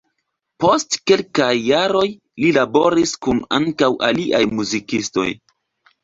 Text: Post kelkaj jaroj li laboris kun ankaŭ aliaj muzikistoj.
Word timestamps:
Post 0.63 0.95
kelkaj 1.09 1.49
jaroj 1.65 2.05
li 2.43 2.49
laboris 2.55 3.13
kun 3.25 3.41
ankaŭ 3.57 3.91
aliaj 4.09 4.41
muzikistoj. 4.61 5.27